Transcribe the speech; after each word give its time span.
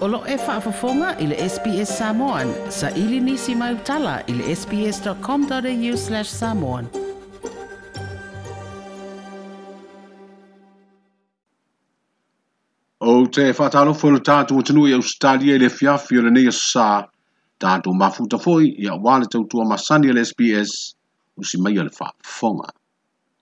Olo 0.00 0.22
e 0.26 0.36
whaafafonga 0.38 1.14
i 1.20 1.26
le 1.26 1.36
SPS 1.48 1.90
Samoan. 1.98 2.52
Sa 2.70 2.88
ili 2.96 3.18
nisi 3.20 3.54
mai 3.54 3.74
utala 3.74 4.20
i 4.26 4.32
le 4.32 4.54
sps.com.au 4.56 5.96
slash 6.02 6.28
samoan. 6.36 6.86
O 13.00 13.12
te 13.26 13.44
whatalo 13.58 13.92
fulu 13.94 14.22
tātou 14.30 14.58
o 14.58 14.62
tenui 14.70 14.90
e 14.90 14.94
au 14.96 15.02
stadia 15.10 15.58
i 15.58 15.60
le 15.60 15.68
fiafi 15.74 16.16
o 16.18 16.24
le 16.24 16.32
nea 16.38 16.54
sā. 16.60 16.86
Tātou 17.60 17.92
mafuta 17.92 18.38
fwoi 18.40 18.70
i 18.80 18.88
a 18.88 18.96
wale 18.96 19.28
tautua 19.36 19.66
masani 19.74 20.14
le 20.16 20.24
SPS. 20.30 20.74
Usi 21.44 21.60
mai 21.60 21.74
o 21.76 21.84
le 21.84 21.92
whaafafonga. 22.00 22.72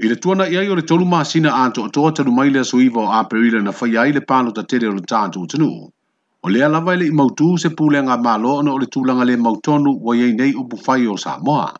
I 0.02 0.10
le 0.10 0.18
tuana 0.18 0.48
i 0.50 0.58
ai 0.58 0.66
o 0.66 0.74
le 0.74 0.82
tolu 0.90 1.06
maa 1.14 1.22
sina 1.24 1.54
ato 1.62 1.86
o 1.86 1.92
toa 2.00 2.10
talu 2.18 2.34
mai 2.40 2.50
le 2.50 2.66
aso 2.66 2.82
iwa 2.88 3.04
o 3.06 3.14
aperila 3.22 3.62
na 3.62 3.76
whai 3.82 3.94
ai 4.02 4.10
le 4.18 4.24
pano 4.32 4.50
ta 4.50 4.64
tere 4.66 4.90
o 4.90 4.96
le 4.98 5.06
tātou 5.14 5.46
o 5.46 5.52
tenui 5.54 5.78
le 6.48 6.58
lea 6.58 6.68
lava 6.68 6.92
ele 6.94 7.04
i 7.06 7.12
mautu 7.12 7.46
se 7.60 7.68
pule 7.76 8.00
ngā 8.06 8.14
mālo 8.24 8.52
ana 8.60 8.72
o 8.72 8.78
le 8.82 8.86
tūlanga 8.94 9.24
le 9.28 9.34
mautonu 9.44 9.90
wa 10.06 10.14
iei 10.16 10.32
nei 10.36 10.52
o 10.56 10.62
bufai 10.70 11.04
o 11.12 11.16
Samoa. 11.20 11.70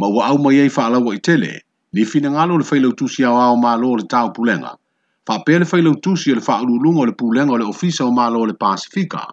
Ma 0.00 0.06
ua 0.08 0.28
au 0.32 0.38
mai 0.42 0.54
iei 0.56 0.70
whaalau 0.76 1.12
i 1.12 1.18
tele, 1.18 1.50
ni 1.92 2.04
fina 2.04 2.30
ngalo 2.30 2.56
le 2.58 2.64
whailau 2.70 2.92
tusi 2.98 3.24
au 3.28 3.36
au 3.40 3.56
mālo 3.60 3.90
o 3.92 3.96
le 4.00 4.06
tau 4.12 4.32
pulenga. 4.32 4.72
Whapea 5.28 5.58
le 5.60 5.66
whailau 5.72 5.94
tusi 6.04 6.32
o 6.32 6.36
le 6.36 6.40
whaalulunga 6.46 7.00
o 7.02 7.08
le 7.10 7.14
pulenga 7.20 7.52
o 7.52 7.58
le 7.60 7.64
ofisa 7.74 8.04
o 8.06 8.10
mālo 8.18 8.40
o 8.42 8.46
le 8.48 8.54
Pasifika. 8.54 9.24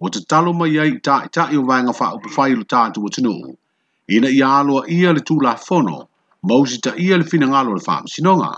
O 0.00 0.08
te 0.10 0.24
talo 0.30 0.52
mai 0.52 0.70
iei 0.74 0.98
ta 1.06 1.22
i 1.26 1.30
ta 1.36 1.46
i 1.52 1.56
o 1.56 1.62
vanga 1.68 1.94
wha 1.98 2.08
bufai 2.22 2.34
fai 2.50 2.54
lo 2.58 2.64
tātu 2.72 3.04
o 3.06 3.12
tinu. 3.14 3.36
Ina 4.16 4.28
i 4.28 4.42
aloa 4.42 4.88
ia 4.88 5.12
le 5.12 5.22
tūla 5.28 5.54
fono, 5.66 5.98
mausita 6.42 6.96
ia 6.98 7.16
le 7.18 7.24
fina 7.30 7.46
ngalo 7.46 7.78
le 7.78 7.82
whaam 7.86 8.08
sinonga. 8.10 8.54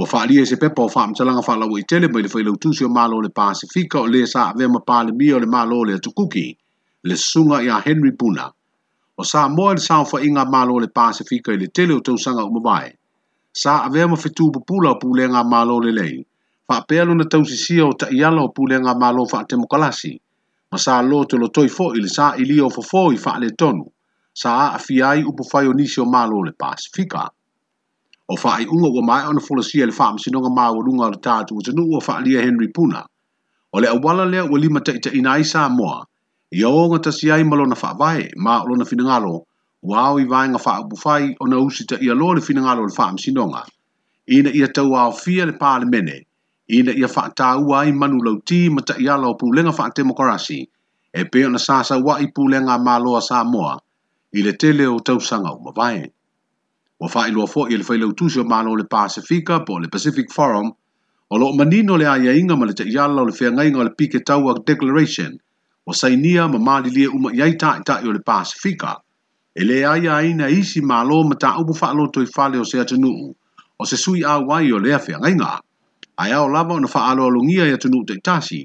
Ua 0.00 0.06
whaalia 0.12 0.46
se 0.46 0.56
pepa 0.56 0.82
o 0.82 0.88
whaamtalanga 0.94 1.56
la 1.58 1.66
i 1.78 1.82
tele 1.84 2.08
mai 2.08 2.22
le 2.22 2.28
whailau 2.32 2.56
tusi 2.56 2.84
o 2.84 2.88
malo 2.88 3.20
le 3.20 3.28
Pasifika 3.28 4.00
o 4.00 4.06
le 4.06 4.24
sa 4.26 4.48
avea 4.50 4.68
ma 4.68 4.80
pālemia 4.88 5.36
o 5.36 5.38
le 5.42 5.46
malo 5.46 5.84
le 5.84 5.92
atukuki, 5.98 6.56
le 7.04 7.14
sunga 7.16 7.60
ia 7.62 7.76
Henry 7.84 8.12
Puna. 8.16 8.46
O 9.16 9.22
sa 9.24 9.40
moa 9.48 9.74
le 9.74 9.80
sao 9.80 10.04
inga 10.28 10.44
malo 10.48 10.78
le 10.80 10.88
Pasifika 10.88 11.52
i 11.52 11.58
le 11.58 11.68
tele 11.68 11.92
o 11.94 12.00
tausanga 12.00 12.44
umawae. 12.48 12.96
Sa 13.52 13.84
avea 13.84 14.06
ma 14.08 14.16
whetu 14.16 14.50
pupula 14.54 14.90
o 14.90 14.98
pulenga 14.98 15.44
malo 15.44 15.76
le 15.84 15.92
lei. 15.92 16.24
Whaapea 16.68 17.04
lona 17.04 17.24
tausisia 17.28 17.84
o 17.84 17.92
taiala 17.92 18.40
o 18.42 18.48
pulenga 18.56 18.94
malo 18.96 19.26
whaatemokalasi. 19.30 20.12
Ma 20.72 20.78
sa 20.78 21.02
lo 21.02 21.24
te 21.26 21.36
lo 21.36 21.48
toifo 21.50 21.92
i 21.92 22.00
le 22.00 22.08
sa 22.08 22.32
ilia 22.40 22.64
o 22.64 22.70
fofo 22.70 23.10
i 23.12 23.18
le 23.40 23.50
tonu. 23.50 23.84
Sa 24.32 24.50
a 24.64 24.66
afiai 24.78 25.22
upo 25.28 25.44
whai 25.52 25.66
o 25.68 25.72
nisi 25.76 26.00
o 26.00 26.04
malo 26.06 26.40
le 26.42 26.52
Pasifika. 26.52 27.28
o 28.32 28.36
fa 28.36 28.50
ai 28.56 28.66
unga 28.66 28.88
wa 28.96 29.02
mai 29.08 29.22
ona 29.26 29.40
fola 29.46 29.62
sia 29.68 29.86
le 29.86 29.92
fam 29.92 30.14
si 30.24 30.30
nonga 30.30 30.50
ma 30.58 30.70
wa 30.76 30.80
lunga 30.86 31.06
le 31.12 31.18
tatu 31.26 31.58
o 31.58 31.62
tenu 31.66 31.82
wa 31.94 31.98
fa 32.06 32.14
lia 32.26 32.40
henry 32.46 32.68
puna 32.76 33.00
ole 33.74 33.82
le 33.82 33.88
awala 33.94 34.24
le 34.32 34.40
wa 34.52 34.56
lima 34.62 34.80
ita 34.94 35.10
inai 35.18 35.42
sa 35.52 35.66
mo 35.78 35.86
ia 36.60 36.70
nga 36.90 36.98
ta 37.06 37.10
sia 37.18 37.34
i 37.42 37.44
malo 37.50 37.64
na 37.66 37.76
fa 37.82 37.90
vai 38.00 38.30
ma 38.44 38.54
o 38.62 38.70
na 38.80 38.86
finangalo 38.90 39.32
wa 39.90 40.12
o 40.14 40.18
i 40.22 40.24
vai 40.32 40.46
nga 40.50 40.60
fa 40.66 40.72
bu 40.90 40.94
fai 41.04 41.22
ona 41.42 41.56
usi 41.66 41.82
ta 41.90 41.96
ia 42.06 42.14
lo 42.20 42.28
le 42.36 42.40
finangalo 42.48 42.80
le 42.86 42.92
fam 42.98 43.18
si 43.22 43.30
nonga 43.34 43.62
ina 44.38 44.50
ia 44.58 44.68
tau 44.78 44.88
a 45.00 45.10
fia 45.22 45.42
le 45.50 45.54
pale 45.62 45.84
mene 45.92 46.16
ina 46.78 46.92
ia 47.02 47.08
fa 47.16 47.22
ta 47.38 47.48
u 47.58 47.68
ai 47.78 47.90
manu 48.00 48.16
lo 48.26 48.32
ti 48.50 48.60
ma 48.74 48.80
ta 48.88 48.94
ia 49.06 49.14
lo 49.22 49.34
pu 49.38 49.46
lenga 49.56 49.72
fa 49.78 49.84
demokrasi 49.96 50.58
e 51.18 51.24
pe 51.32 51.38
ona 51.50 51.58
sa 51.66 51.76
sa 51.88 51.94
wa 52.06 52.14
i 52.26 52.30
pu 52.34 52.42
lenga 52.54 52.74
ma 52.86 52.94
lo 53.04 53.12
sa 53.30 53.38
mo 53.52 53.66
ile 54.38 54.52
tele 54.60 54.84
o 54.94 54.98
tau 55.06 55.18
sanga 55.28 55.50
o 55.50 55.58
mabai 55.66 55.98
ua 57.00 57.08
faailoa 57.08 57.46
foʻi 57.48 57.74
i 57.74 57.76
le 57.80 57.84
failautusi 57.88 58.38
o 58.40 58.44
malo 58.44 58.74
le 58.76 58.84
pasifika 58.84 59.54
po 59.66 59.78
le 59.82 59.88
pacific 59.88 60.26
forum 60.36 60.66
o 61.32 61.38
loo 61.40 61.52
manino 61.56 61.96
le 61.96 62.04
aiaiga 62.14 62.54
ma 62.60 62.64
le 62.68 62.74
taʻiala 62.80 63.18
o 63.22 63.24
le 63.28 63.32
feagaiga 63.38 63.76
o 63.80 63.84
le 63.88 63.92
pike 63.98 64.20
taua 64.30 64.52
declaration 64.68 65.32
o 65.88 65.92
sainia 66.00 66.44
ma 66.52 66.58
malilie 66.66 67.08
uma 67.16 67.30
i 67.32 67.40
ai 67.40 67.52
taʻitaʻi 67.62 68.12
le 68.14 68.20
pasifika 68.26 68.92
e 69.56 69.62
le 69.64 69.78
ai 69.92 70.04
aina 70.16 70.46
isi 70.60 70.80
malo 70.84 71.24
ma 71.24 71.34
taupu 71.40 71.72
faaaloto 71.80 72.20
i 72.22 72.28
fale 72.36 72.60
o 72.60 72.64
se 72.68 72.76
atunuu 72.84 73.26
o 73.80 73.84
se 73.90 73.96
sui 73.96 74.20
auai 74.32 74.68
o 74.76 74.78
lea 74.84 74.98
feagaiga 75.00 75.50
ae 76.22 76.32
ao 76.36 76.48
lava 76.52 76.76
ona 76.76 76.88
faaaloalogia 76.96 77.64
i 77.70 77.80
atunuu 77.80 78.04
taʻitasi 78.10 78.60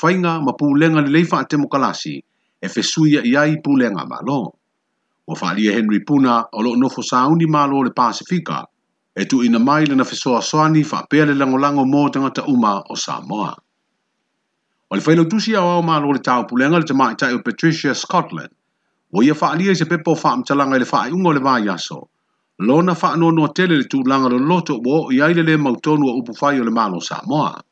faiga 0.00 0.32
ma 0.44 0.56
pulega 0.58 1.04
lelei 1.04 1.28
faatemokalasi 1.32 2.16
e 2.56 2.66
fesuia 2.74 3.20
i 3.30 3.36
ai 3.36 3.60
pulega 3.64 4.02
malo 4.08 4.40
o 5.26 5.34
whaalia 5.34 5.72
Henry 5.74 6.00
Puna 6.00 6.44
o 6.52 6.62
loo 6.62 6.76
nofo 6.76 7.02
sauni 7.02 7.46
malo 7.46 7.82
le 7.82 7.90
Pasifika, 7.90 8.64
e 9.14 9.24
tu 9.24 9.42
ina 9.42 9.58
mai 9.58 9.84
lana 9.86 10.04
fesoa 10.04 10.40
soani 10.42 10.82
whapea 10.84 11.26
le 11.26 11.34
lango 11.34 11.58
lango 11.58 11.84
tanga 12.12 12.30
ta 12.30 12.42
uma 12.46 12.84
o 12.88 12.94
Samoa. 12.94 13.54
O 14.90 14.94
le 14.94 15.02
whailo 15.02 15.24
tusi 15.24 15.56
au 15.58 15.66
au 15.66 15.82
malo 15.82 16.12
le 16.12 16.20
tau 16.20 16.44
pulenga 16.46 16.78
le 16.78 16.84
tamai 16.84 17.16
tai 17.16 17.32
o 17.34 17.40
Patricia 17.42 17.92
Scotland, 17.94 18.50
o 19.12 19.22
ia 19.22 19.34
whaalia 19.34 19.72
i 19.74 19.74
se 19.74 19.84
pepo 19.86 20.14
wha 20.14 20.36
mtalanga 20.36 20.78
le 20.78 20.84
wha 20.92 21.06
ungo 21.10 21.32
le 21.34 21.40
vai 21.40 21.66
aso, 21.74 22.08
lona 22.60 22.92
wha 22.94 23.12
anua 23.12 23.32
noa 23.32 23.48
tele 23.52 23.76
le 23.82 23.90
tu 23.90 24.04
langa 24.06 24.28
lo 24.30 24.38
loto 24.38 24.78
o 24.86 25.10
i 25.10 25.20
aile 25.20 25.42
le 25.42 25.56
mautonu 25.56 26.06
a 26.08 26.14
upu 26.22 26.36
whai 26.40 26.60
o 26.60 26.62
le 26.64 26.70
malo 26.70 27.00
Samoa. 27.00 27.62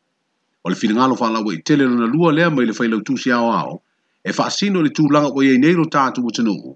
O 0.65 0.69
le 0.71 0.75
finangalo 0.75 1.15
wha 1.15 1.31
lawa 1.31 1.55
i 1.55 1.63
tele 1.63 1.85
lona 1.87 2.07
lua 2.11 2.33
lea 2.33 2.51
mai 2.51 2.67
le 2.67 2.73
whailo 2.75 2.99
tusi 3.07 3.31
au 3.31 3.47
au, 3.47 3.83
e 4.25 4.33
wha 4.35 4.43
asino 4.47 4.83
le 4.83 4.91
tu 4.91 5.07
langa 5.07 5.31
o 5.31 5.39
i 5.43 5.55
neiro 5.59 5.85
tātu 5.87 6.19
o 6.25 6.33
tanuhu, 6.35 6.75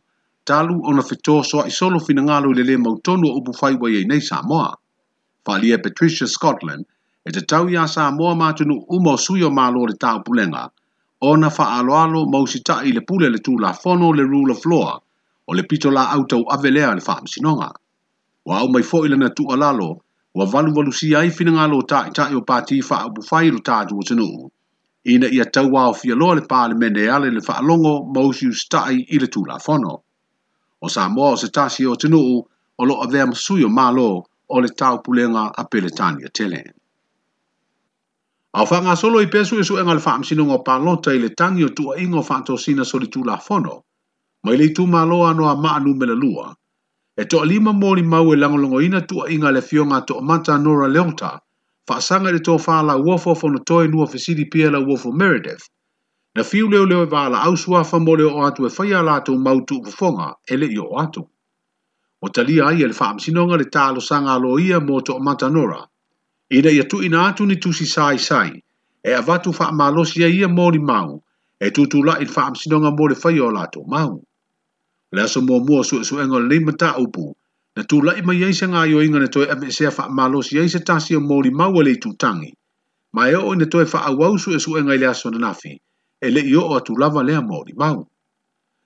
talu 0.49 0.81
ona 0.89 1.03
fitoa 1.03 1.45
soa 1.45 1.67
i 1.67 1.71
solo 1.71 1.99
fina 2.01 2.41
le 2.41 2.49
lele 2.57 2.77
mautonu 2.85 3.25
o 3.29 3.33
upu 3.39 3.51
fai 3.61 3.75
wai 3.83 4.05
nei 4.09 4.21
Samoa. 4.21 4.75
Whalia 5.47 5.77
Patricia 5.85 6.27
Scotland 6.27 6.85
e 7.25 7.31
te 7.35 7.41
tau 7.51 7.69
ia 7.69 7.85
Samoa 7.89 8.35
mātunu 8.43 8.81
umo 8.97 9.13
sui 9.25 9.43
o 9.45 9.51
mālo 9.51 9.85
le 9.89 9.95
tau 10.05 10.23
pulenga 10.25 10.71
o 11.21 11.37
na 11.37 11.49
wha 11.49 11.67
aloalo 11.79 12.21
mausita 12.33 12.81
i 12.89 12.93
le 12.93 13.01
pule 13.09 13.29
le 13.31 13.39
tū 13.45 13.59
la 13.61 13.73
fono 13.73 14.13
le 14.17 14.25
rule 14.25 14.53
of 14.57 14.65
law 14.67 14.89
o 15.49 15.55
le 15.57 15.63
pito 15.71 15.91
la 15.91 16.05
autau 16.17 16.45
avelea 16.57 16.95
le 16.97 17.03
wha 17.07 17.21
msinonga. 17.23 17.69
Wa 18.47 18.59
au 18.59 18.69
mai 18.69 18.83
fo 18.83 19.05
ilana 19.07 19.29
tū 19.29 19.53
alalo 19.53 19.99
wa 20.35 20.45
valu 20.47 20.73
valu 20.75 20.93
si 20.93 21.15
ai 21.17 21.31
fina 21.31 21.53
ngalo 21.53 21.83
ta 21.83 22.03
i 22.09 22.11
ta 22.11 22.29
i 22.33 22.35
o 22.35 22.41
pati 22.41 22.81
wha 22.81 23.05
upu 23.11 23.23
fai 23.23 23.51
ru 23.51 23.59
tātu 23.61 24.01
o 24.01 24.03
tenu. 24.13 24.29
Ina 25.05 25.27
ia 25.29 25.45
tau 25.45 25.69
wao 25.73 25.93
fia 25.93 26.15
loa 26.15 26.35
le 26.35 26.41
pāle 26.51 26.75
mene 26.77 27.09
ale 27.09 27.31
le 27.31 27.41
wha 27.49 27.55
alongo 27.61 27.95
mausiu 28.15 28.53
stai 28.53 29.01
i 29.15 29.19
le 29.19 29.27
tū 29.29 29.45
la 29.49 29.59
fono 29.59 30.01
o 30.81 30.87
sa 30.89 31.09
mo 31.11 31.37
se 31.37 31.49
tasi 31.51 31.87
o 31.87 31.97
tinu 31.97 32.43
o 32.79 32.83
lo 32.87 33.03
ave 33.03 33.21
am 33.21 33.33
suyo 33.35 33.69
malo 33.69 34.25
o 34.49 34.57
le 34.61 34.69
tau 34.69 35.03
pulenga 35.03 35.51
a 35.57 35.63
pele 35.65 35.91
tani 35.91 36.25
a 36.25 36.29
tele. 36.31 36.63
Au 38.53 38.65
whanga 38.65 38.97
solo 38.97 39.19
i 39.21 39.27
pesu 39.27 39.59
e 39.61 39.65
su 39.65 39.75
engal 39.79 40.01
wha 40.05 40.13
amsino 40.15 40.45
ngā 40.49 40.59
palota 40.65 41.13
i 41.15 41.19
le 41.19 41.29
tangi 41.35 41.65
o 41.65 41.69
tua 41.69 41.99
ingo 42.01 42.23
wha 42.23 42.35
anto 42.37 42.57
sina 42.57 42.85
soli 42.85 43.07
tu 43.09 43.25
la 43.25 43.37
ma 43.37 43.75
mai 44.51 44.57
le 44.57 44.73
tu 44.73 44.87
malo 44.87 45.27
anu 45.27 45.45
a 45.49 45.55
maa 45.57 45.79
nu 45.83 45.95
mele 45.95 46.15
lua. 46.15 46.55
E 47.21 47.25
toa 47.25 47.45
lima 47.47 47.73
mōri 47.73 48.05
mau 48.07 48.33
e 48.33 48.37
langolongo 48.37 48.81
ina 48.81 49.01
tua 49.01 49.29
inga 49.31 49.51
le 49.51 49.61
fionga 49.61 50.01
to 50.07 50.21
mata 50.23 50.57
nora 50.57 50.89
leota, 50.89 51.41
wha 51.89 52.01
sanga 52.01 52.31
le 52.33 52.39
tō 52.39 52.55
whala 52.67 52.97
uofo 52.97 53.35
fono 53.35 53.59
toi 53.69 53.89
nua 53.89 54.07
fesiri 54.07 54.45
pia 54.51 54.71
la 54.71 54.79
uofo 54.79 55.11
Meredith, 55.13 55.67
na 56.35 56.43
fiu 56.45 56.69
leo 56.69 56.87
leo 56.87 57.03
e 57.03 57.07
vala 57.15 57.39
au 57.47 57.57
sua 57.57 57.83
fa 57.91 57.99
mole 58.07 58.25
o 58.31 58.33
atu 58.47 58.61
e 58.69 58.71
faya 58.77 59.01
la 59.09 59.17
tu 59.27 59.33
mautu 59.45 59.77
u 59.89 59.91
fonga 59.99 60.29
ele 60.53 60.67
i 60.77 60.79
o 60.87 60.89
atu. 61.05 61.23
O 62.25 62.27
talia 62.35 62.63
ai 62.69 62.83
ele 62.85 62.93
faam 63.01 63.17
sinonga 63.25 63.57
le 63.61 63.65
ta 63.75 63.95
sanga 64.09 64.31
alo 64.37 64.51
ia 64.67 64.79
mo 64.81 65.01
to 65.07 65.13
o 65.17 65.21
matanora. 65.27 65.81
Ida 66.57 66.71
ia 66.73 66.85
tu 66.91 66.97
ina 67.07 67.19
atu 67.29 67.43
ni 67.47 67.57
tusi 67.63 67.87
sai 67.95 68.19
sai 68.29 68.63
e 69.09 69.11
avatu 69.21 69.53
faa 69.59 69.73
malosia 69.81 70.29
ia 70.39 70.49
mo 70.49 70.67
li 70.75 70.79
mau 70.91 71.23
e 71.67 71.69
tutu 71.71 71.99
la 72.03 72.15
il 72.25 72.29
faam 72.37 72.53
sinonga 72.61 72.91
mo 72.99 73.05
le 73.11 73.15
faya 73.23 73.45
o 73.49 73.51
la 73.51 73.65
mau. 73.93 74.15
Le 75.13 75.23
aso 75.23 75.41
mua 75.41 75.61
mua 75.67 75.85
su 75.85 75.97
e 76.01 76.05
su 76.05 76.21
engo 76.21 76.39
le 76.41 76.57
mata 76.61 76.91
upu 77.05 77.27
na 77.77 77.83
tu 77.89 78.03
la 78.03 78.13
e 78.13 78.17
e 78.17 78.19
i 78.21 78.23
ima 78.23 78.33
yeise 78.41 78.67
ngā 78.69 78.83
yo 78.93 79.01
inga 79.01 79.19
na 79.19 79.27
toi 79.29 79.47
ame 79.51 79.71
sea 79.71 79.91
faa 79.91 80.09
malosia 80.13 80.69
se 80.69 80.79
tasi 80.89 81.17
o 81.17 81.21
mo 81.21 81.41
li 81.41 81.51
mau 81.51 81.73
ale 81.81 81.91
i 81.97 82.01
tutangi. 82.03 82.53
Ma 83.15 83.23
e 83.31 83.35
o 83.49 83.55
ina 83.55 83.67
toi 83.73 83.85
faa 83.93 84.05
awausu 84.11 84.51
e 84.53 84.59
su 84.61 84.77
engo 84.77 84.93
ili 84.93 85.07
aso 85.07 85.31
na 85.31 85.39
nafi 85.39 85.81
e 86.21 86.29
le 86.31 86.57
o 86.57 86.75
atu 86.77 86.93
lava 86.99 87.23
lea 87.23 87.41
maoli 87.41 87.73
mau. 87.79 87.99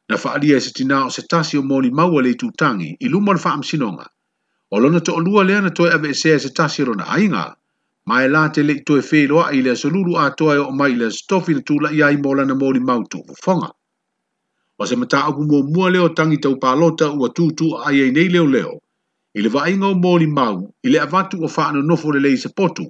Na 0.08 0.16
faalia 0.16 0.56
e 0.56 0.60
se 0.60 0.72
tina 0.76 1.06
o 1.06 1.10
se 1.10 1.22
tasi 1.30 1.56
o 1.58 1.62
maoli 1.62 1.90
mau 1.90 2.12
le 2.20 2.34
tu 2.34 2.50
tangi 2.60 2.96
i 3.00 3.06
luma 3.08 3.32
na 3.32 3.38
faam 3.38 3.62
sinonga. 3.62 4.06
O 4.70 4.76
lona 4.80 5.00
to 5.00 5.12
olua 5.16 5.44
lea 5.46 5.60
na 5.60 5.70
toi 5.70 5.88
ave 5.90 6.10
e 6.10 6.14
se 6.14 6.50
tasi 6.50 6.82
o 6.82 6.86
lona 6.86 7.04
ainga, 7.08 7.54
ma 8.06 8.22
e 8.24 8.28
la 8.28 8.48
te 8.48 8.62
le 8.62 8.72
i 8.74 8.82
toi 8.84 9.00
feiloa 9.02 9.52
i 9.52 9.62
lea 9.62 9.74
soluru 9.76 10.16
a 10.18 10.30
toi 10.36 10.54
e 10.56 10.58
o 10.58 10.70
mai 10.70 10.94
lea 10.94 11.10
stofi 11.10 11.54
na 11.54 11.60
tula 11.62 11.90
i 11.92 12.02
ai 12.02 12.16
mola 12.16 12.44
na 12.44 12.54
maoli 12.54 12.80
mau 12.80 13.02
tu 13.08 13.18
ufonga. 13.32 13.70
O 14.78 14.84
se 14.86 14.96
mata 14.96 15.24
aku 15.26 15.42
mua 15.44 15.62
mua 15.64 15.90
leo 15.90 16.08
tangi 16.08 16.36
tau 16.36 16.56
palota 16.60 17.10
ua 17.16 17.28
tutu 17.28 17.76
a 17.80 17.88
ai 17.88 18.10
nei 18.10 18.28
leo 18.28 18.46
leo, 18.46 18.76
i 19.34 19.40
le 19.40 19.48
vaainga 19.48 19.86
o 19.86 19.94
mōli 19.94 20.28
mau, 20.28 20.68
i 20.84 20.88
le 20.88 20.98
avatu 21.00 21.38
o 21.40 21.48
whaano 21.48 21.80
nofo 21.82 22.12
le 22.12 22.20
leise 22.20 22.48
potu, 22.56 22.84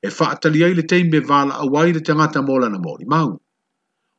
e 0.00 0.08
whaatali 0.08 0.64
ai 0.64 0.74
le 0.74 0.82
teime 0.82 1.20
vala 1.20 1.54
a 1.54 1.66
waire 1.66 2.00
te 2.00 2.14
ngata 2.14 2.40
mōla 2.40 2.70
na 2.72 2.78
mōli 2.78 3.04
mau 3.08 3.36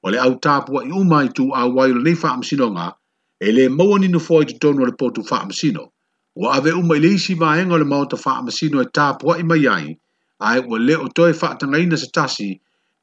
o 0.05 0.09
le 0.11 0.19
au 0.23 0.33
tāpua 0.45 0.81
i 0.87 0.91
uma 0.91 1.21
i 1.25 1.29
tū 1.37 1.45
awai 1.59 1.91
le 1.95 2.01
nei 2.05 2.15
whaamsino 2.21 2.65
ngā, 2.75 2.87
e 3.47 3.51
le 3.57 3.67
maua 3.77 3.99
ninu 4.03 4.19
fōi 4.25 4.47
ki 4.49 4.57
tono 4.65 4.85
le 4.89 4.95
pōtu 5.03 5.23
whaamsino. 5.29 5.85
Wa 6.35 6.57
ave 6.57 6.73
uma 6.79 6.97
i 6.97 7.03
le 7.03 7.11
isi 7.19 7.35
maenga 7.39 7.77
le 7.79 7.85
maota 7.87 8.17
whaamsino 8.25 8.81
e 8.83 8.89
tāpua 8.97 9.37
i 9.39 9.43
mai 9.51 9.63
ai, 9.75 9.93
ai 10.39 10.59
wa 10.59 10.79
le 10.79 10.97
o 10.97 11.07
toi 11.07 11.31
whaatanga 11.31 11.79
ina 11.79 11.95
sa 11.97 12.07
tasi 12.13 12.49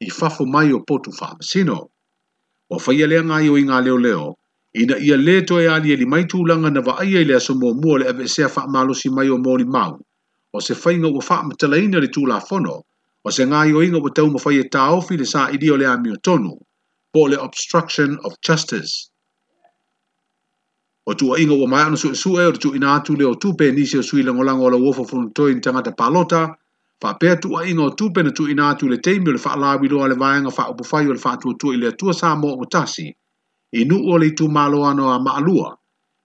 i 0.05 0.11
fafo 0.11 0.45
mai 0.47 0.73
o 0.73 0.83
pōtu 0.91 1.15
whaamsino. 1.17 1.79
Wa 2.69 2.79
whaia 2.85 3.07
lea 3.09 3.23
ngai 3.31 3.49
o 3.49 3.57
ngā 3.57 3.81
leo 3.85 3.97
leo, 3.97 4.29
ina 4.77 4.99
ia 4.99 5.17
le 5.17 5.41
toi 5.43 5.67
ali 5.69 5.93
e 5.93 5.97
li 5.97 6.05
mai 6.07 6.25
tūlanga 6.29 6.73
na 6.75 6.85
wa 6.87 6.99
aia 7.01 7.25
i 7.25 7.25
le 7.25 7.37
aso 7.41 7.55
mua 7.55 7.73
mua 7.75 7.99
le 7.99 8.09
ave 8.13 8.29
sea 8.29 8.49
whaamalo 8.49 8.95
si 8.95 9.09
mai 9.09 9.31
o 9.31 9.39
mōri 9.39 9.65
mau, 9.65 9.97
o 10.53 10.61
se 10.61 10.75
whainga 10.85 11.09
wa 11.09 11.25
whaamtala 11.25 11.79
ina 11.81 11.99
le 11.99 12.13
tūla 12.13 12.43
fono, 12.47 12.83
o 13.25 13.31
se 13.31 13.47
ngai 13.47 13.73
o 13.73 13.83
inga 13.83 13.99
wa 14.05 14.11
tau 14.11 14.27
mawhai 14.31 14.59
e 14.61 14.67
tāofi 14.69 15.17
le 15.17 15.25
sā 15.25 15.49
i 15.49 15.59
le 15.63 15.87
amio 15.87 16.21
tonu 16.21 16.59
pole 17.13 17.35
obstruction 17.37 18.19
of 18.25 18.35
justice. 18.43 19.11
O 21.07 21.15
tua 21.15 21.39
inga 21.41 21.55
wa 21.55 21.67
mai 21.67 21.83
anu 21.83 21.97
su 21.97 22.15
su 22.15 22.39
e, 22.41 22.45
o 22.45 22.53
tu 22.53 22.75
ina 22.75 22.95
atu 22.95 23.17
leo 23.17 23.35
tupe 23.35 23.73
nisi 23.73 23.99
o 23.99 24.03
sui 24.03 24.23
lango 24.23 24.45
lango 24.45 24.71
la 24.71 24.77
uofo 24.77 25.05
funtoi 25.05 25.55
ni 25.55 25.61
tangata 25.61 25.93
palota, 25.93 26.55
fa 27.01 27.15
pea 27.15 27.37
tua 27.37 27.67
inga 27.67 27.83
o 27.83 27.91
tupe 27.91 28.23
na 28.23 28.31
tu 28.31 28.49
ina 28.51 28.69
atu 28.71 28.89
le 28.89 28.97
teimi 28.99 29.29
o 29.29 29.33
le 29.33 29.39
faa 29.39 29.57
lawi 29.57 29.89
loa 29.89 30.09
le 30.09 30.15
vaenga 30.15 30.51
faa 30.53 30.69
upufai 30.71 31.07
o 31.09 31.13
le 31.13 31.19
faa 31.19 31.37
tua 31.37 31.55
tua 31.59 31.75
ili 31.75 31.87
atua 31.87 32.15
saa 32.15 32.37
mo 32.37 32.55
o 32.61 32.65
tasi, 32.65 33.11
inu 33.73 33.97
o 34.13 34.19
le 34.19 34.31
tu 34.31 34.49
malo 34.49 34.85
ano 34.85 35.11
a 35.11 35.19
maalua, 35.19 35.77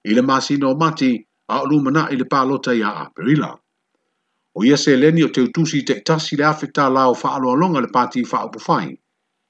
ili 0.03 0.21
masino 0.21 0.75
mati 0.75 1.25
a 1.47 1.63
ulumana 1.63 2.09
ili 2.11 2.23
palota 2.25 2.73
ya 2.73 2.89
a 2.93 3.09
perila. 3.15 3.57
O 4.57 4.63
ia 4.63 4.77
se 4.77 4.95
leni 4.97 5.23
o 5.23 5.27
teutusi 5.27 5.81
te 5.83 5.95
tasi 6.05 6.35
le 6.35 6.43
afeta 6.45 6.89
lao 6.89 7.13
faa 7.15 7.39
loa 7.39 7.55
longa 7.55 7.81
le 7.81 7.87
pati 7.87 8.23
faa 8.25 8.45
upufai, 8.45 8.97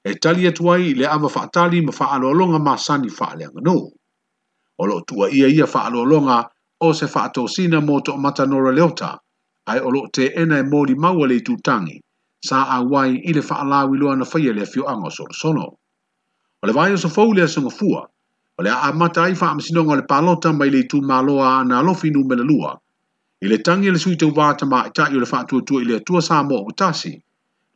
e 0.08 0.14
tali 0.14 0.46
atu 0.46 0.70
ai 0.72 0.94
le 0.94 1.04
ava 1.06 1.28
faatali 1.28 1.80
ma 1.82 1.90
faaloalonga 1.92 2.58
ma 2.66 2.76
sani 2.78 3.08
faaleanga 3.10 3.60
no. 3.66 3.76
O 4.80 4.84
lo 4.86 5.00
tua 5.08 5.26
ia 5.30 5.48
ia 5.48 5.66
faaloalonga 5.66 6.38
o 6.80 6.88
se 6.94 7.06
faatosina 7.14 7.78
mo 7.86 7.98
to 8.06 8.12
mata 8.16 8.44
nora 8.46 8.70
leota, 8.72 9.10
ai 9.66 9.78
o 9.86 9.90
lo 9.90 10.06
te 10.14 10.24
ena 10.42 10.58
e 10.58 10.62
mori 10.62 10.94
maua 10.94 11.26
le 11.26 11.40
tutangi, 11.46 11.98
sa 12.48 12.58
a 12.76 12.78
wai 12.92 13.18
i 13.28 13.32
le 13.34 13.42
faalawi 13.48 13.98
loa 14.00 14.14
na 14.16 14.24
faya 14.32 14.52
le 14.54 14.64
fio 14.72 14.84
anga 14.86 15.10
sol 15.10 15.32
sono. 15.40 15.66
O 16.62 16.62
le 16.66 16.72
vai 16.72 16.92
o 16.92 16.96
so 16.96 17.08
fau 17.08 17.28
le 17.34 17.42
asunga 17.42 17.70
fua, 17.78 18.02
o 18.58 18.62
le 18.62 18.70
a 18.70 18.92
mata 19.00 19.22
ai 19.24 19.34
faa 19.34 19.54
msinonga 19.58 19.94
le 19.98 20.04
palota 20.10 20.52
mai 20.52 20.70
le 20.70 20.86
tu 20.90 21.00
maloa 21.02 21.64
na 21.64 21.78
alofi 21.82 22.10
numele 22.14 22.44
lua, 22.50 22.78
i 23.42 23.46
le 23.50 23.58
tangi 23.58 23.88
e 23.88 23.90
le 23.94 23.98
sui 23.98 24.16
tau 24.16 24.30
vata 24.30 24.66
ma 24.70 24.86
itai 24.86 25.16
o 25.16 25.18
le 25.20 25.26
faatua 25.26 25.60
tua 25.66 25.82
i 25.82 25.84
le 25.84 25.98
tua 26.06 26.20
sa 26.22 26.36
mo 26.48 26.58
o 26.62 26.70
tasi, 26.80 27.25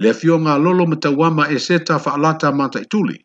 le 0.02 0.10
fio 0.18 0.34
nga 0.42 0.52
lolo 0.64 0.84
me 0.90 0.96
tau 1.04 1.20
ama 1.28 1.44
e 1.48 1.56
se 1.66 1.76
ta 1.86 1.96
alata 2.16 2.48
mata 2.60 2.78
i 2.80 2.86
tuli. 2.92 3.16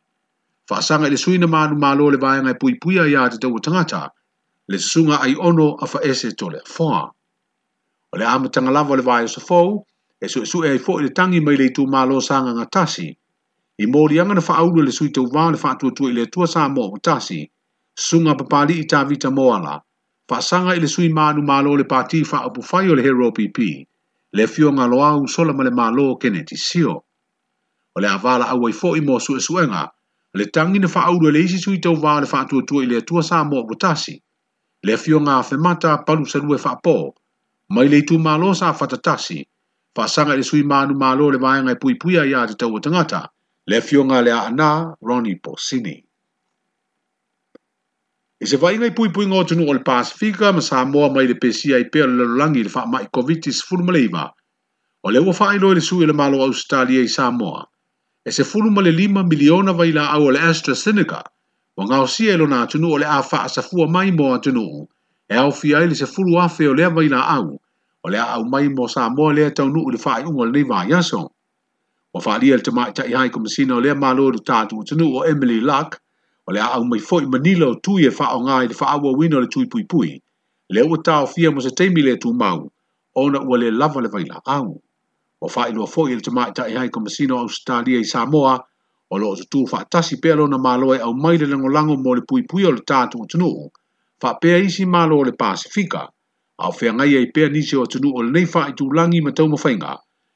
Wha 0.67 0.77
sanga 0.87 1.07
suina 1.23 1.47
manu 1.53 1.75
ma 1.83 1.89
lo 1.99 2.05
le 2.13 2.17
vaya 2.23 2.41
ngai 2.43 2.57
pui 2.61 2.73
puia 2.81 3.03
ya 3.13 3.21
te 3.31 3.37
tau 3.43 3.57
tangata, 3.65 4.01
le 4.71 4.77
sunga 4.91 5.15
ai 5.25 5.33
ono 5.47 5.67
a 5.75 5.85
wha 5.91 5.99
ese 6.09 6.29
tole 6.39 6.59
fwa. 6.73 6.99
O 8.11 8.17
le 8.19 8.25
ama 8.33 8.47
tanga 8.53 8.71
le 8.75 9.01
vaya 9.07 9.27
sa 9.35 9.41
fau, 9.47 9.69
e 10.19 10.25
su 10.31 10.39
e 10.41 10.45
su 10.51 10.57
e 10.65 10.69
ai 10.73 10.79
fwa 10.85 10.95
le 11.03 11.09
tangi 11.17 11.39
mai 11.45 11.55
le 11.61 11.67
tu 11.75 11.83
ma 11.93 12.01
lo 12.09 12.17
sanga 12.27 12.51
ngatasi 12.57 12.67
tasi, 12.69 13.17
i 13.77 13.85
mori 13.93 14.15
anga 14.21 14.33
na 14.37 14.41
wha 14.47 14.81
le 14.85 14.91
sui 14.97 15.09
tau 15.15 15.25
vaya 15.33 15.49
le 15.53 15.57
wha 15.61 15.69
atua 15.71 15.89
tua 15.95 16.07
i 16.09 16.13
le 16.17 16.25
tua 16.33 16.45
sa 16.53 16.61
mo 16.73 16.83
ngatasi 16.91 16.99
tasi, 17.01 17.51
sunga 18.07 18.33
papali 18.39 18.75
i 18.79 18.85
ta 18.91 18.99
vita 19.09 19.29
moala, 19.37 19.73
wha 20.29 20.37
sanga 20.49 20.71
i 20.75 20.79
le 20.83 20.87
sui 20.93 21.07
manu 21.17 21.39
ma 21.49 21.57
lo 21.65 21.71
le 21.79 21.85
pati 21.93 22.19
wha 22.29 22.37
apu 22.47 22.59
fai 22.69 22.85
le 22.97 23.01
hero 23.07 23.29
pipi, 23.37 23.69
le 24.35 24.47
fionga 24.47 24.85
loa 24.85 25.15
un 25.15 25.27
sola 25.27 25.53
male 25.53 25.71
malo 25.71 26.17
kene 26.19 26.43
ti 26.43 26.57
sio. 26.57 26.93
O 27.95 28.01
le 28.01 28.07
avala 28.07 28.45
awa 28.51 28.67
i 28.69 28.73
fo 28.73 28.93
i 28.99 29.01
mo 29.01 29.17
su 29.19 29.33
e 29.35 29.39
suenga, 29.39 29.83
le 30.35 30.45
tangi 30.51 30.79
na 30.79 30.87
faa 30.89 31.07
le 31.31 31.39
isi 31.39 31.57
sui 31.57 31.79
tau 31.79 31.95
vaa 31.95 32.19
le 32.19 32.27
faa 32.27 32.43
tua 32.43 32.61
tua 32.67 32.83
i 32.83 32.85
le 32.85 33.01
tua 33.07 33.23
sa 33.23 33.43
mo 33.47 33.63
butasi. 33.63 34.21
Le 34.83 34.97
fionga 34.97 35.37
a 35.39 35.43
fe 35.47 35.55
mata 35.55 36.03
palu 36.03 36.25
sa 36.27 36.39
lue 36.39 36.57
faa 36.57 36.75
po, 36.83 37.15
mai 37.71 37.87
le 37.87 38.03
tu 38.03 38.17
malo 38.19 38.51
sa 38.53 38.73
fata 38.73 38.97
tasi, 38.99 39.39
faa 39.95 40.07
sanga 40.07 40.35
le 40.35 40.43
sui 40.43 40.63
manu 40.63 40.95
malo 40.99 41.31
le 41.31 41.37
vaenga 41.39 41.71
i 41.71 41.77
pui 41.79 41.95
pui 41.95 42.17
a 42.19 42.25
ya 42.27 42.43
te 42.45 42.55
tau 42.59 42.75
tangata, 42.83 43.31
le 43.71 43.79
fionga 43.79 44.19
le 44.21 44.31
a 44.31 44.41
ana 44.51 44.97
Ronnie 44.99 45.39
Porcini. 45.39 46.04
E 48.43 48.45
se 48.51 48.57
whainga 48.61 48.85
i 48.89 48.91
pui 48.95 49.07
pui 49.15 49.25
ngō 49.31 49.39
tunu 49.49 49.65
o 49.69 49.73
le 49.75 49.79
Pasifika 49.89 50.49
ma 50.55 50.61
Samoa 50.63 51.07
mai 51.17 51.27
le 51.27 51.35
pesia 51.43 51.77
i 51.79 51.85
le 51.91 52.05
lalolangi 52.05 52.63
le 52.67 52.71
wha 52.73 52.83
mai 52.91 53.05
COVID-19 53.17 53.91
leiva. 53.95 54.25
O 55.05 55.09
le 55.11 55.19
ua 55.19 55.33
whaino 55.39 55.71
le 55.73 55.79
sui 55.81 56.05
le 56.05 56.11
malo 56.13 56.41
Australia 56.43 56.99
i 57.01 57.07
Samoa. 57.07 57.63
E 58.27 58.31
se 58.31 58.43
fulu 58.43 58.71
ma 58.71 58.81
lima 58.81 59.23
miliona 59.23 59.71
vai 59.71 59.91
la 59.91 60.07
au 60.11 60.29
le 60.29 60.39
AstraZeneca. 60.39 61.21
Wa 61.77 61.85
ngau 61.85 62.07
sia 62.07 62.33
ilo 62.33 62.47
nā 62.47 62.65
tunu 62.67 62.91
o 62.91 62.97
le 62.97 63.05
a 63.05 63.21
wha 63.21 63.39
asafua 63.43 63.87
mai 63.87 64.11
mō 64.11 64.27
atunu. 64.35 64.87
E 65.31 65.35
au 65.35 65.51
fia 65.51 65.79
le 65.87 65.95
se 65.95 66.05
fulu 66.05 66.35
afe 66.41 66.67
o 66.67 66.73
lea 66.73 66.89
vai 66.89 67.07
la 67.07 67.21
au. 67.39 67.55
O 68.03 68.09
le 68.09 68.17
a 68.19 68.27
au 68.35 68.43
mai 68.43 68.67
mō 68.67 68.89
Samoa 68.91 69.31
le 69.33 69.43
lea 69.47 69.63
u 69.63 69.91
le 69.91 69.99
wha 70.05 70.19
i 70.19 70.23
unga 70.23 70.43
le 70.45 70.51
neiva 70.51 70.83
yaso. 70.91 71.21
Wa 72.13 72.21
wha 72.25 72.37
lia 72.39 72.55
le 72.57 72.63
tamai 72.63 72.91
tai 72.93 73.13
hai 73.13 73.29
komisina 73.29 73.75
o 73.75 73.79
lea 73.79 73.95
malo 73.95 74.27
le 74.31 74.43
tātu 74.47 74.83
tunu 74.83 75.07
o 75.19 75.23
Emily 75.23 75.61
Luck 75.61 75.99
o 76.49 76.53
le 76.55 76.59
aau 76.63 76.81
mai 76.89 76.99
foʻi 77.09 77.25
manila 77.33 77.65
o 77.73 77.75
tui 77.85 78.01
e 78.07 78.11
faaaogā 78.17 78.55
i 78.63 78.67
le 78.71 78.75
faaauauina 78.81 79.35
o 79.37 79.39
le 79.45 79.47
tui 79.53 79.65
puipui 79.71 80.09
le 80.75 80.81
ua 80.89 80.97
taofia 81.07 81.49
ma 81.55 81.59
se 81.65 81.71
taimi 81.77 82.01
le 82.07 82.13
tumau 82.23 82.59
ona 83.21 83.39
ua 83.49 83.55
lē 83.61 83.69
lava 83.79 83.99
le 84.03 84.09
vailaau 84.13 84.67
ua 85.41 85.47
faailoa 85.55 85.87
foʻi 85.93 86.09
i 86.13 86.17
le 86.17 86.23
tamaʻitaʻi 86.27 86.73
ai 86.79 86.89
komasina 86.95 87.33
o 87.35 87.39
ausitalia 87.43 87.99
i 88.05 88.11
samoa 88.13 88.53
o 89.13 89.19
loo 89.21 89.35
tutū 89.41 89.59
faatasi 89.71 90.15
pea 90.23 90.35
lona 90.39 90.57
mālo 90.65 90.87
e 90.97 90.99
au 91.07 91.13
mai 91.23 91.37
le 91.37 91.45
lagolago 91.53 91.95
mo 92.03 92.15
le 92.17 92.21
puipui 92.29 92.63
o 92.69 92.71
le 92.77 92.81
tatou 92.89 93.23
atunuu 93.25 93.65
faapea 94.21 94.57
isi 94.67 94.83
mālo 94.93 95.15
o 95.19 95.23
le 95.27 95.33
pasifika 95.41 96.01
ao 96.63 96.71
feagai 96.79 97.13
ai 97.19 97.27
pea 97.35 97.49
nisi 97.49 97.73
o 97.77 97.81
atunuu 97.83 98.13
o 98.17 98.21
lenei 98.25 98.45
faaitulagi 98.53 99.19
ma 99.25 99.31
taumafaiga 99.37 99.91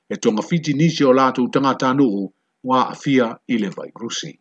e 0.09 0.15
togafiti 0.23 0.71
nisi 0.79 1.01
o 1.09 1.13
latou 1.17 1.47
tagata 1.53 1.89
nuu 1.97 2.23
ua 2.69 2.79
aafia 2.91 3.27
i 3.47 3.55
le 3.61 3.69
vairusi 3.75 4.31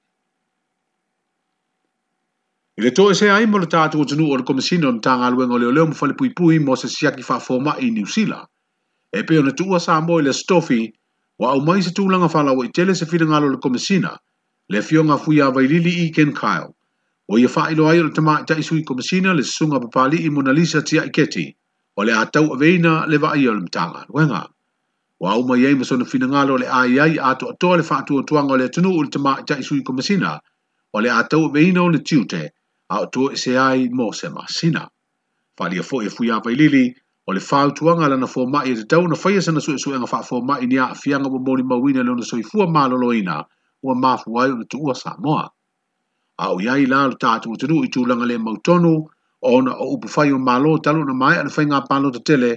I 2.78 2.80
le 2.80 2.90
toa 2.92 3.12
se 3.12 3.28
a 3.28 3.44
mo 3.44 3.58
le 3.58 3.66
tātua 3.66 4.06
tunu 4.06 4.28
o 4.30 4.36
le 4.38 4.44
komisina 4.46 4.86
o 4.86 4.92
ntanga 4.94 5.26
aluenga 5.26 5.54
o 5.54 5.58
leo 5.58 5.70
leo 5.74 5.86
mwhale 5.90 6.14
pui 6.14 6.30
pui 6.30 6.60
mo 6.62 6.76
se 6.78 6.86
siaki 6.88 7.24
wha 7.26 7.38
fōma 7.42 7.72
i 7.82 7.88
New 7.90 8.06
Zealand. 8.06 8.46
E 9.12 9.22
peo 9.26 9.42
na 9.42 9.50
tuua 9.50 9.80
sa 9.82 9.96
mo 10.00 10.20
i 10.22 10.22
le 10.22 10.30
stofi 10.30 10.76
wa 11.42 11.50
au 11.56 11.60
mai 11.66 11.80
se 11.82 11.90
tūlanga 11.90 12.28
whala 12.30 12.52
o 12.54 12.62
i 12.62 12.68
tele 12.70 12.94
se 12.94 13.04
whiringa 13.10 13.40
lo 13.42 13.48
le 13.48 13.58
komisina 13.58 14.12
le 14.70 14.82
fionga 14.86 15.16
fuia 15.18 15.48
a 15.48 15.50
vailili 15.58 15.90
i 16.04 16.12
Ken 16.14 16.30
Kyle. 16.38 16.70
O 17.26 17.38
i 17.42 17.46
a 17.48 17.48
wha 17.50 17.64
ilo 17.74 17.88
ai 17.90 17.98
o 17.98 18.04
le 18.06 18.12
tama 18.14 18.36
i 18.42 18.44
taisu 18.46 18.78
i 18.78 18.84
komisina 18.86 19.34
le 19.34 19.42
sunga 19.42 19.80
papali 19.82 20.20
i 20.26 20.30
Mona 20.30 20.54
Lisa 20.54 20.82
tia 20.82 21.02
i 21.02 21.10
keti 21.10 21.48
o 21.98 22.04
le 22.06 22.14
atau 22.14 22.52
a 22.54 22.58
veina 22.62 22.92
le 23.10 23.18
wa 23.18 23.32
i 23.42 23.48
o 23.50 23.56
le 23.58 23.64
mtanga 23.66 24.04
aluenga. 24.06 24.44
Wa 25.18 25.32
au 25.34 25.42
mai 25.50 25.64
ei 25.66 25.74
masona 25.74 26.04
whiringa 26.06 26.46
lo 26.46 26.60
le 26.62 26.70
ai 26.70 26.94
ai 27.08 27.18
ato 27.18 27.50
atoa 27.50 27.80
le 27.82 27.88
wha 27.90 27.98
tuatuanga 28.06 28.54
o 28.54 28.60
le 28.62 28.70
tunu 28.70 28.94
o 28.94 29.02
le 29.02 29.10
tama 29.10 29.34
i 29.40 29.42
taisu 29.50 29.74
i 29.74 29.82
komisina 29.82 30.38
o 30.94 31.00
le 31.02 31.10
atau 31.10 31.42
a 31.48 31.50
veina 31.58 31.82
o 31.82 31.88
le 31.90 31.98
tiute 31.98 32.36
o 32.36 32.38
le 32.38 32.42
tiute 32.46 32.54
a 32.90 32.96
o 33.04 33.06
tua 33.12 33.36
se 33.36 33.52
ai 33.58 33.88
mō 33.88 34.14
se 34.14 34.28
masina. 34.28 34.88
Whalia 35.60 35.82
fo 35.82 36.00
e 36.02 36.08
fui 36.08 36.30
apa 36.30 36.50
i 36.52 36.54
lili, 36.56 36.94
o 37.26 37.32
le 37.32 37.40
whautuanga 37.48 38.08
lana 38.08 38.26
fō 38.26 38.42
mai 38.52 38.70
e 38.70 38.74
te 38.78 38.84
tau 38.90 39.02
na 39.08 39.14
whaia 39.22 39.38
e 39.38 39.42
sana 39.42 39.60
sue 39.60 39.76
suenga 39.82 40.06
wha 40.12 40.20
fō 40.28 40.40
mai 40.48 40.66
ni 40.66 40.76
a 40.78 40.94
fianga 41.00 41.28
po 41.32 41.38
mōni 41.46 41.62
mawina 41.70 42.02
leona 42.06 42.24
soifua 42.30 42.66
māloloina 42.74 43.44
ua 43.84 43.94
māfu 44.02 44.38
ai 44.40 44.50
o 44.54 44.56
na 44.56 44.64
tuua 44.70 44.94
Samoa. 44.94 45.44
A 46.38 46.44
o 46.54 46.56
iai 46.62 46.86
la 46.86 47.06
lo 47.10 47.16
tātua 47.22 47.58
tunu 47.60 47.82
i 47.84 47.88
tūlanga 47.92 48.24
le 48.26 48.38
mautonu, 48.38 48.94
o 49.42 49.60
na 49.60 49.72
o 49.76 49.92
upu 49.96 50.08
whai 50.14 50.32
o 50.32 50.38
mālo 50.38 50.78
talo 50.82 51.04
na 51.04 51.12
mai 51.12 51.36
ana 51.38 51.50
whainga 51.50 51.82
pālo 51.90 52.10
te 52.14 52.22
tele, 52.24 52.52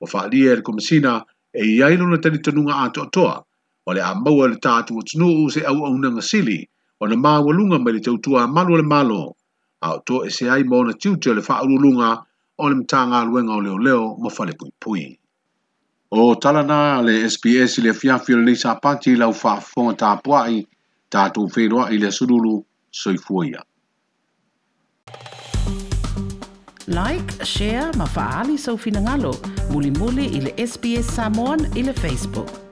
o 0.00 0.06
whaalia 0.06 0.52
e 0.52 0.56
le 0.56 0.62
komisina 0.62 1.20
e 1.52 1.64
iai 1.76 1.96
lona 2.00 2.16
tani 2.22 2.38
tanunga 2.38 2.80
a 2.86 2.90
toa, 2.92 3.42
o 3.86 3.92
le 3.92 4.00
a 4.00 4.14
maua 4.14 4.48
le 4.48 4.56
tātua 4.56 5.04
tunu 5.04 5.50
se 5.50 5.60
au 5.66 5.84
au 5.84 5.96
nanga 5.98 6.22
sili, 6.22 6.62
o 7.00 7.06
na 7.06 7.16
māwalunga 7.16 7.82
mai 7.82 7.92
le 7.98 8.00
tautua 8.00 8.46
malu 8.46 8.76
le 8.76 8.82
malo 8.86 9.34
a 9.82 9.94
o 10.10 10.24
e 10.24 10.30
se 10.30 10.48
ai 10.50 10.62
mo 10.64 10.82
na 10.84 10.92
tiuti 10.92 11.28
o 11.30 11.34
le 11.34 11.42
whaarulunga 11.42 12.22
o 12.58 12.68
le 12.68 12.74
mtanga 12.74 13.20
aluenga 13.20 13.52
o 13.54 13.60
leo 13.60 13.78
leo 13.78 14.16
ma 14.16 14.30
fale 14.30 14.52
pui 14.52 14.72
pui. 14.80 15.18
O 16.10 16.34
tala 16.36 16.62
na 16.62 17.00
le 17.02 17.24
SPS 17.28 17.78
le 17.78 17.92
fiafi 17.92 18.32
le 18.34 18.42
nisa 18.42 18.74
pati 18.82 19.16
lau 19.16 19.34
wha 19.42 19.60
fonga 19.60 19.94
tā 20.00 20.10
puai 20.22 20.66
tā 21.12 21.28
tū 21.34 21.48
whenua 21.54 21.88
i 21.92 21.98
le 21.98 22.10
sururu 22.10 22.64
soifuia. 22.90 23.62
Like, 26.88 27.28
share, 27.42 27.90
ma 27.98 28.06
faali 28.06 28.56
sau 28.56 28.76
finangalo, 28.76 29.32
muli 29.72 29.90
muli 29.90 30.24
ili 30.26 30.52
SBS 30.58 31.10
Samoan 31.16 31.66
ili 31.76 31.92
Facebook. 31.92 32.65